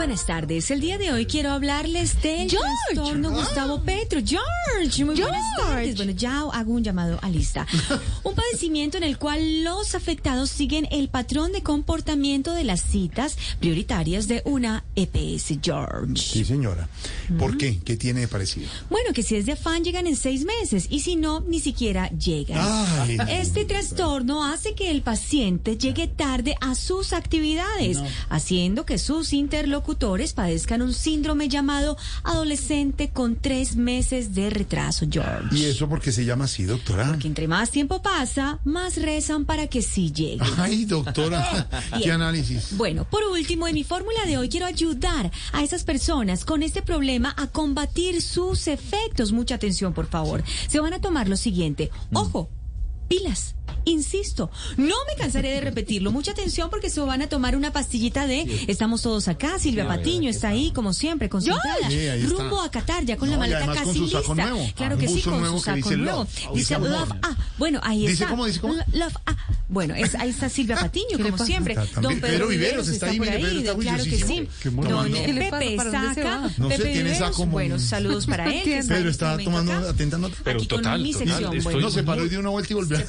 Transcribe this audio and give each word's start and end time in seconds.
Buenas 0.00 0.24
tardes. 0.24 0.70
El 0.70 0.80
día 0.80 0.96
de 0.96 1.12
hoy 1.12 1.26
quiero 1.26 1.50
hablarles 1.50 2.22
del 2.22 2.48
trastorno 2.48 3.32
Gustavo 3.32 3.82
Petro. 3.82 4.18
George, 4.24 5.04
muy 5.04 5.20
buenas 5.20 5.44
tardes. 5.58 5.94
Bueno, 5.94 6.12
ya 6.12 6.40
hago 6.40 6.72
un 6.72 6.82
llamado 6.82 7.18
a 7.20 7.28
lista. 7.28 7.66
un 8.24 8.34
padecimiento 8.34 8.96
en 8.96 9.02
el 9.02 9.18
cual 9.18 9.62
los 9.62 9.94
afectados 9.94 10.48
siguen 10.48 10.88
el 10.90 11.10
patrón 11.10 11.52
de 11.52 11.62
comportamiento 11.62 12.54
de 12.54 12.64
las 12.64 12.80
citas 12.80 13.36
prioritarias 13.60 14.26
de 14.26 14.40
una 14.46 14.84
EPS, 14.96 15.58
George. 15.62 16.16
Sí, 16.16 16.46
señora. 16.46 16.88
¿Por 17.38 17.58
qué? 17.58 17.78
¿Qué 17.84 17.98
tiene 17.98 18.20
de 18.20 18.28
parecido? 18.28 18.70
Bueno, 18.88 19.12
que 19.12 19.22
si 19.22 19.36
es 19.36 19.44
de 19.44 19.52
afán 19.52 19.84
llegan 19.84 20.06
en 20.06 20.16
seis 20.16 20.46
meses 20.46 20.86
y 20.88 21.00
si 21.00 21.16
no, 21.16 21.40
ni 21.40 21.60
siquiera 21.60 22.08
llegan. 22.08 22.58
Ay. 22.58 23.18
Este 23.28 23.66
trastorno 23.66 24.46
hace 24.46 24.74
que 24.74 24.90
el 24.90 25.02
paciente 25.02 25.76
llegue 25.76 26.06
tarde 26.06 26.56
a 26.62 26.74
sus 26.74 27.12
actividades, 27.12 27.98
haciendo 28.30 28.86
que 28.86 28.96
sus 28.96 29.34
interlocutores 29.34 29.89
padezcan 30.34 30.82
un 30.82 30.94
síndrome 30.94 31.48
llamado 31.48 31.96
adolescente 32.22 33.10
con 33.10 33.36
tres 33.36 33.76
meses 33.76 34.34
de 34.34 34.50
retraso, 34.50 35.06
George. 35.10 35.54
¿Y 35.56 35.64
eso 35.64 35.88
porque 35.88 36.12
se 36.12 36.24
llama 36.24 36.44
así, 36.44 36.64
doctora? 36.64 37.08
Porque 37.08 37.28
entre 37.28 37.48
más 37.48 37.70
tiempo 37.70 38.02
pasa, 38.02 38.60
más 38.64 38.96
rezan 38.96 39.44
para 39.44 39.66
que 39.66 39.82
sí 39.82 40.12
llegue. 40.12 40.44
Ay, 40.56 40.84
doctora, 40.84 41.68
¿qué 42.02 42.10
análisis? 42.12 42.76
Bueno, 42.76 43.04
por 43.08 43.24
último, 43.24 43.68
en 43.68 43.74
mi 43.74 43.84
fórmula 43.84 44.24
de 44.26 44.38
hoy 44.38 44.48
quiero 44.48 44.66
ayudar 44.66 45.30
a 45.52 45.62
esas 45.62 45.84
personas 45.84 46.44
con 46.44 46.62
este 46.62 46.82
problema 46.82 47.34
a 47.36 47.46
combatir 47.46 48.22
sus 48.22 48.68
efectos. 48.68 49.32
Mucha 49.32 49.56
atención, 49.56 49.92
por 49.92 50.06
favor. 50.06 50.42
Se 50.68 50.80
van 50.80 50.94
a 50.94 51.00
tomar 51.00 51.28
lo 51.28 51.36
siguiente. 51.36 51.90
Ojo, 52.12 52.50
pilas. 53.08 53.54
Insisto, 53.84 54.50
no 54.76 54.94
me 55.08 55.16
cansaré 55.20 55.50
de 55.52 55.60
repetirlo. 55.60 56.12
Mucha 56.12 56.32
atención 56.32 56.70
porque 56.70 56.90
se 56.90 57.00
van 57.00 57.22
a 57.22 57.28
tomar 57.28 57.56
una 57.56 57.72
pastillita 57.72 58.26
de 58.26 58.64
Estamos 58.68 59.02
todos 59.02 59.28
acá. 59.28 59.58
Silvia 59.58 59.86
Patiño 59.88 60.30
está 60.30 60.48
ahí, 60.48 60.70
como 60.72 60.92
siempre, 60.92 61.28
con 61.28 61.42
su 61.42 61.50
rumbo 62.28 62.60
a 62.60 62.70
Qatar, 62.70 63.04
ya 63.04 63.16
con 63.16 63.30
la 63.30 63.38
maleta 63.38 63.66
casi 63.66 63.84
con 63.84 63.94
su 63.94 64.02
lista. 64.02 64.20
saco 64.20 64.34
nuevo. 64.34 64.68
Claro 64.76 64.96
Ah, 64.96 64.98
que 64.98 65.08
sí, 65.08 65.22
con 65.22 65.40
nuevo 65.40 65.58
su 65.58 65.64
saco 65.64 65.76
dice 65.76 65.96
nuevo. 65.96 66.18
Love. 66.20 66.28
Dice 66.34 66.48
Dice 66.54 66.78
Love. 66.78 66.90
Love. 66.90 67.12
Ah, 67.22 67.36
bueno, 67.58 67.80
ahí 67.82 68.00
¿Dice 68.00 68.12
está. 68.14 68.28
cómo, 68.28 68.46
dice 68.46 68.60
cómo? 68.60 68.74
Love. 68.92 69.14
Ah, 69.26 69.36
bueno, 69.68 69.94
es, 69.94 70.14
ahí 70.16 70.30
está 70.30 70.48
Silvia 70.48 70.76
Patiño, 70.76 71.18
como 71.18 71.38
siempre. 71.44 71.74
Está 71.74 72.00
Don. 72.00 72.14
Pedro 72.20 72.26
Pedro 72.28 72.48
Viveros 72.48 72.88
está 72.88 72.92
está 72.92 73.06
ahí, 73.06 73.18
por 73.18 73.26
mire, 73.28 73.38
Pedro 73.38 73.50
ahí. 73.50 73.58
está 73.58 73.74
Claro 73.78 74.04
que 74.04 74.16
sí. 74.16 74.48
Don 74.64 75.12
¿Qué 75.12 75.32
le 75.32 75.50
pasa? 75.50 75.58
Pepe 75.60 75.76
¿Para 75.76 75.90
dónde 75.90 76.08
se 76.14 76.22
saca. 76.22 76.40
No 76.40 76.48
sé, 76.48 76.76
Pepe 76.76 76.82
tiene 76.92 77.10
Viveros, 77.10 77.18
saco 77.36 77.46
bueno, 77.46 77.78
saludos 77.78 78.26
para 78.26 78.44
él. 78.54 78.68
está 78.68 78.94
Pedro 78.94 79.10
está 79.10 79.32
este 79.32 79.44
tomando, 79.44 79.72
acá. 79.72 79.90
atentando. 79.90 80.30
Pero 80.44 80.62
total, 80.64 81.00
mi 81.02 81.12
total, 81.12 81.28
sección. 81.28 81.44
estoy 81.56 81.60
bueno. 81.72 81.80
No, 81.80 81.90
se 81.90 82.02
paró 82.02 82.26
y 82.26 82.28
dio 82.28 82.40
una 82.40 82.48
vuelta 82.50 82.72
y 82.72 82.74
volvió 82.76 82.96
Se 82.96 83.02
a 83.04 83.06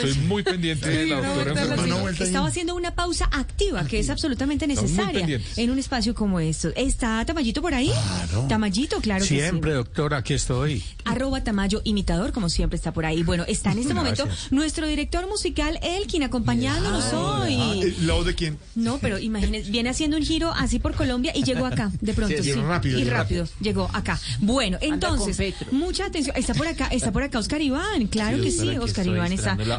Estoy 0.00 0.24
muy 0.24 0.42
pendiente 0.42 0.88
de 0.88 1.06
la 1.06 1.16
doctora 1.16 1.34
vuelta 1.34 1.50
a 1.50 1.54
la 1.54 1.60
enfermera. 1.62 1.94
Una 1.94 2.02
vuelta 2.02 2.22
ahí. 2.24 2.28
Estaba 2.28 2.48
haciendo 2.48 2.74
una 2.74 2.94
pausa 2.94 3.28
activa, 3.32 3.84
que 3.86 3.98
es 3.98 4.10
absolutamente 4.10 4.66
necesaria 4.66 5.40
en 5.56 5.70
un 5.70 5.78
espacio 5.78 6.14
como 6.14 6.40
esto. 6.40 6.70
¿Está 6.76 7.24
Tamayito 7.24 7.62
por 7.62 7.74
ahí? 7.74 7.90
Claro. 7.90 8.46
Tamayito, 8.48 9.00
claro 9.00 9.24
Siempre, 9.24 9.70
que 9.70 9.76
sí. 9.76 9.84
doctora, 9.84 10.18
aquí 10.18 10.34
estoy. 10.34 10.82
Arroba 11.04 11.42
Tamayo 11.42 11.80
imitador, 11.84 12.32
como 12.32 12.48
siempre 12.48 12.76
está 12.76 12.92
por 12.92 13.06
ahí. 13.06 13.22
Bueno, 13.22 13.44
está 13.46 13.72
en 13.72 13.78
este 13.78 13.94
momento 13.94 14.26
nuestro 14.50 14.86
director 14.86 15.26
musical, 15.28 15.78
Elkin, 15.82 16.22
acompañándonos 16.22 17.04
Ah, 17.12 17.40
hoy. 17.42 17.54
eh, 17.84 17.94
¿La 18.02 18.14
voz 18.14 18.26
de 18.26 18.34
quién? 18.34 18.58
No, 18.74 18.98
pero 18.98 19.18
imagínese, 19.18 19.70
viene 19.70 19.90
haciendo 19.90 20.16
un 20.16 20.22
giro 20.24 20.52
así 20.52 20.78
por 20.78 20.94
Colombia 20.94 21.32
y 21.34 21.42
llegó 21.44 21.66
acá, 21.66 21.90
de 22.00 22.12
pronto. 22.12 22.36
Sí, 22.36 22.42
Sí, 22.42 22.50
y 22.50 22.54
rápido, 22.54 22.98
Y 22.98 23.04
rápido, 23.04 23.48
llegó 23.60 23.88
acá. 23.92 24.18
Bueno, 24.40 24.78
entonces, 24.80 25.54
mucha 25.72 26.06
atención. 26.06 26.36
Está 26.36 26.54
por 26.54 26.66
acá, 26.68 26.88
está 26.92 27.12
por 27.12 27.22
acá 27.22 27.38
Oscar 27.38 27.60
Iván. 27.60 28.06
Claro 28.08 28.40
que 28.40 28.50
sí, 28.50 28.68
Oscar 28.78 29.06
Iván 29.06 29.32
está. 29.32 29.56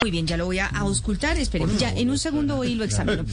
Muy 0.00 0.12
bien, 0.12 0.28
ya 0.28 0.36
lo 0.36 0.44
voy 0.44 0.60
a 0.60 0.66
auscultar. 0.68 1.36
Esperen, 1.38 1.76
ya 1.76 1.90
en 1.92 2.08
un 2.08 2.18
segundo 2.18 2.54
voy 2.54 2.68
y 2.68 2.74
lo 2.76 2.84
examino. 2.84 3.24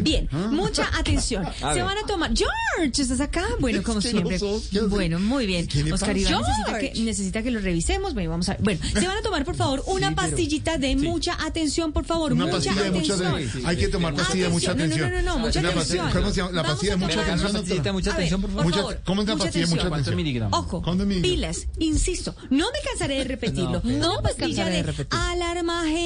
Bien, 0.00 0.26
mucha 0.52 0.88
atención. 0.98 1.44
Se 1.58 1.82
van 1.82 1.98
a 1.98 2.06
tomar. 2.06 2.30
George, 2.34 3.02
¿estás 3.02 3.20
acá? 3.20 3.44
Bueno, 3.60 3.82
como 3.82 4.00
siempre. 4.00 4.38
Bueno, 4.88 5.18
muy 5.20 5.44
bien. 5.44 5.66
¿Qué 5.66 5.84
le 5.84 5.92
Oscar? 5.92 6.16
Iván 6.16 6.40
necesita 6.40 6.78
que, 6.78 7.00
necesita 7.02 7.42
que 7.42 7.50
lo 7.50 7.60
revisemos. 7.60 8.14
Bueno, 8.14 8.30
vamos 8.30 8.48
a 8.48 8.52
ver. 8.54 8.62
Bueno, 8.62 8.80
se 8.98 9.06
van 9.06 9.18
a 9.18 9.20
tomar, 9.20 9.44
por 9.44 9.54
favor, 9.54 9.82
una 9.86 10.14
pastillita 10.14 10.78
de 10.78 10.96
mucha 10.96 11.36
atención, 11.44 11.92
por 11.92 12.06
favor. 12.06 12.32
Una 12.32 12.46
mucha 12.46 12.56
pastilla 12.56 12.82
de 12.84 12.90
mucha 12.92 13.14
atención. 13.16 13.66
Hay 13.66 13.76
que 13.76 13.88
tomar 13.88 14.14
pastilla 14.14 14.44
de 14.44 14.50
mucha 14.50 14.70
Atención. 14.72 15.10
No, 15.10 15.16
no, 15.16 15.22
no, 15.22 15.32
no, 15.34 15.38
mucha 15.40 15.60
atención. 15.60 15.74
pastilla- 16.06 16.10
¿Cómo 16.10 16.30
se 16.30 16.36
llama? 16.40 16.52
La 16.52 16.62
pastilla 16.62 16.92
de 16.92 16.96
mucha 16.96 17.20
atención. 17.20 17.52
Necesita 17.52 17.92
mucha 17.92 18.10
A 18.10 18.16
ver, 18.16 18.20
atención, 18.22 18.40
por 18.40 18.50
favor. 18.50 18.64
Mucha- 18.64 19.04
¿cómo 19.04 19.20
es 19.20 19.28
la 19.28 19.34
mucha 19.34 19.44
pastilla 19.44 19.66
de 19.66 19.70
mucha 19.74 19.86
atención. 19.88 20.48
Ojo, 20.54 20.82
pilas, 21.20 21.66
insisto, 21.80 22.34
no 22.48 22.64
me 22.72 22.78
cansaré 22.88 23.18
de 23.18 23.24
repetirlo. 23.24 23.82
No, 23.84 24.22
pastilla 24.22 24.64
de, 24.70 24.82
de 24.82 24.94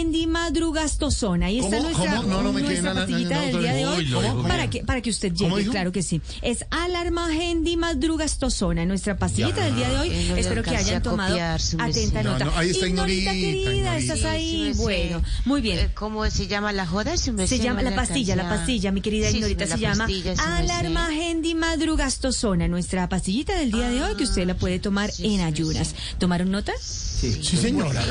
repetir. 0.09 0.29
alarmagendimastrazona. 0.29 1.47
Ahí 1.47 1.59
está 1.59 1.77
¿Cómo? 1.79 1.89
nuestra, 1.91 2.17
¿Cómo? 2.17 2.29
No, 2.29 2.43
no 2.43 2.53
me 2.53 2.63
quedé 2.63 2.83
nuestra 2.83 2.95
nada, 2.95 3.07
pastillita 3.07 3.35
no, 3.37 3.43
del 3.47 3.59
día 3.63 3.73
de 3.75 3.87
hoy. 3.87 4.15
para 4.43 4.69
que, 4.71 4.85
para 4.85 5.01
que 5.01 5.11
usted 5.11 5.33
¿Cómo 5.39 5.59
llegue, 5.59 5.71
claro 5.71 5.93
que 5.93 6.03
sí. 6.03 6.21
Es 6.43 6.65
alarmagendimastrazona, 6.71 8.85
nuestra 8.87 9.17
pastillita 9.19 9.65
del 9.65 9.77
día 9.77 9.89
de 9.91 9.99
hoy. 9.99 10.09
no 10.29 10.37
Espero 10.37 10.63
que 10.63 10.77
hayan 10.77 11.03
tomado 11.03 11.31
copiar, 11.31 11.61
atenta 11.79 12.23
No, 12.23 12.33
nota. 12.33 12.45
no, 12.47 12.53
ahí 12.57 12.71
está 12.71 12.87
Ignorita 12.87 13.35
Ignorita, 13.35 13.71
querida, 13.71 13.97
estás 13.99 14.25
ahí. 14.25 14.73
Sí, 14.75 14.81
Bueno, 14.81 15.23
muy 15.45 15.61
bien. 15.61 15.79
Eh, 15.79 15.91
¿Cómo 15.95 16.29
se 16.31 16.47
llama 16.47 16.73
la 16.73 16.87
joda? 16.87 17.17
Se 17.17 17.59
llama 17.59 17.83
la 17.83 17.95
pastilla, 17.95 18.37
la 18.37 18.49
pastilla, 18.49 18.93
mi 18.93 19.01
querida 19.01 19.29
Sí, 19.31 19.37
Ignorita, 19.37 19.67
se 19.67 19.79
llama 19.79 20.05
pastilla, 20.07 20.37
su 20.37 20.43
merced. 20.49 20.71
alarmagendimmadrugastosona, 20.71 22.69
nuestra 22.69 23.09
pastillita 23.09 23.57
del 23.57 23.73
día 23.73 23.89
de 23.91 24.03
hoy 24.03 24.15
que 24.17 24.25
usted 24.25 24.47
la 24.47 24.55
puede 24.55 24.79
tomar 24.79 25.11
en 25.19 25.41
ayunas. 25.41 25.95
¿Tomaron 26.19 26.51
nota? 26.51 26.73
Sí, 26.81 27.33
señora. 27.57 28.03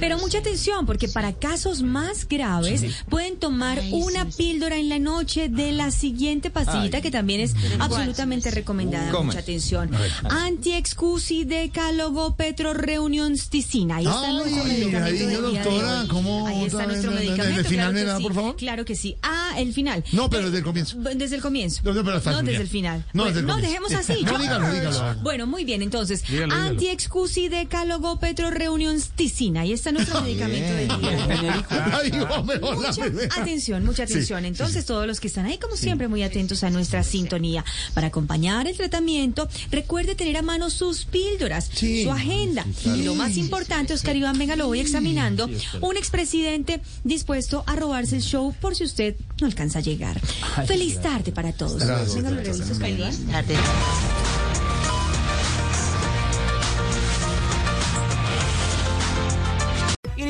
Pero 0.00 0.18
mucha 0.18 0.38
atención, 0.38 0.81
porque 0.86 1.08
para 1.08 1.32
casos 1.32 1.82
más 1.82 2.28
graves 2.28 2.84
pueden 3.08 3.36
tomar 3.36 3.78
Ay, 3.78 3.90
una 3.92 4.30
sí, 4.30 4.36
píldora 4.36 4.76
en 4.76 4.88
la 4.88 4.98
noche 4.98 5.48
de 5.48 5.72
la 5.72 5.90
siguiente 5.90 6.50
pastillita 6.50 7.00
que 7.00 7.10
también 7.10 7.40
es 7.40 7.54
absolutamente 7.78 8.50
recomendada. 8.50 9.10
¿Cómo 9.10 9.24
Mucha 9.24 9.38
atención. 9.40 9.90
Antiexcusi 10.28 11.44
decálogo 11.44 12.34
petro 12.36 12.74
reunionsticina. 12.74 13.96
Ahí 13.96 14.04
está 14.06 14.28
Ay, 14.28 14.34
nuestro 14.36 14.64
medicamento 14.64 15.06
del 15.06 15.18
día 15.18 15.26
de 15.28 15.42
doctora, 15.42 16.00
hoy. 16.02 16.08
¿cómo 16.08 16.46
Ahí 16.46 16.64
está 16.64 16.86
nuestro 16.86 17.10
medicamento. 17.12 17.60
¿El 17.60 17.66
final 17.66 17.92
claro 17.92 18.12
que 18.12 18.16
sí. 18.18 18.22
por 18.22 18.34
favor? 18.34 18.56
Claro 18.56 18.84
que 18.84 18.94
sí. 18.96 19.16
Ah, 19.22 19.41
el 19.58 19.72
final. 19.72 20.04
No, 20.12 20.28
pero 20.30 20.44
desde 20.46 20.58
el 20.58 20.64
comienzo. 20.64 20.96
Desde 20.98 21.36
el 21.36 21.42
comienzo. 21.42 21.80
No, 21.84 21.92
no, 21.94 22.04
pero 22.04 22.16
hasta 22.18 22.30
el 22.38 22.44
desde 22.46 22.50
final. 22.50 22.62
el 22.62 22.68
final. 22.68 23.04
No, 23.12 23.22
Bueno, 23.24 23.28
desde 23.34 23.40
el 23.40 23.46
no, 23.46 23.56
dejemos 23.56 23.92
así. 23.94 24.22
No, 24.24 24.38
dígalo, 24.38 24.72
dígalo. 24.72 25.14
Bueno, 25.22 25.46
muy 25.46 25.64
bien. 25.64 25.82
Entonces, 25.82 26.22
antiexcusi 26.50 27.48
decálogo 27.48 28.18
petro 28.18 28.50
reunionsticina. 28.50 29.60
Ahí 29.62 29.72
está 29.72 29.92
nuestro 29.92 30.20
medicamento 30.22 30.72
del 30.74 30.88
día 31.00 31.26
de. 31.26 31.64
Ay, 31.92 32.10
no, 32.12 32.44
la 32.80 32.92
Mucha 32.92 33.40
atención, 33.40 33.84
mucha 33.84 34.06
Sí, 34.06 34.14
atención. 34.14 34.40
sí, 34.42 34.46
Entonces, 34.46 34.84
todos 34.86 35.06
los 35.06 35.20
que 35.20 35.28
están 35.28 35.46
ahí, 35.46 35.58
como 35.58 35.76
siempre, 35.76 36.08
muy 36.08 36.22
atentos 36.22 36.62
a 36.64 36.70
nuestra 36.70 37.02
sintonía. 37.02 37.64
Para 37.94 38.08
acompañar 38.08 38.66
el 38.68 38.76
tratamiento, 38.76 39.48
recuerde 39.70 40.14
tener 40.14 40.36
a 40.36 40.42
mano 40.42 40.70
sus 40.70 41.04
píldoras, 41.04 41.70
Sí. 41.72 42.04
su 42.04 42.10
agenda. 42.10 42.64
Y 42.84 43.02
lo 43.02 43.14
más 43.14 43.36
importante, 43.36 43.94
Oscar 43.94 44.16
Iván, 44.16 44.38
venga, 44.38 44.56
lo 44.56 44.66
voy 44.66 44.80
examinando. 44.80 45.48
Un 45.80 45.96
expresidente 45.96 46.80
dispuesto 47.04 47.64
a 47.66 47.76
robarse 47.76 48.16
el 48.16 48.22
show 48.22 48.54
por 48.60 48.74
si 48.74 48.84
usted 48.84 49.16
no 49.42 49.46
alcanza 49.48 49.80
a 49.80 49.82
llegar. 49.82 50.18
Feliz 50.66 51.00
tarde 51.00 51.32
para 51.32 51.52
todos. 51.52 51.84
Gracias, 51.84 52.14
Venga, 52.14 52.30
gracias, 52.30 52.58
reviso, 52.58 52.72
Oscar 52.72 52.90
Iván. 52.90 53.12
Feliz 53.12 53.32
tarde. 53.32 53.56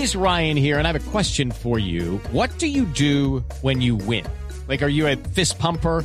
is 0.02 0.16
Ryan 0.16 0.56
here, 0.56 0.78
and 0.78 0.88
I 0.88 0.90
have 0.92 1.08
a 1.08 1.10
question 1.12 1.52
for 1.52 1.78
you. 1.78 2.20
What 2.32 2.58
do 2.58 2.66
you 2.66 2.86
do 2.86 3.44
when 3.60 3.80
you 3.80 3.94
win? 3.94 4.26
Like, 4.66 4.82
are 4.82 4.88
you 4.88 5.06
a 5.06 5.14
fist 5.14 5.60
pumper? 5.60 6.04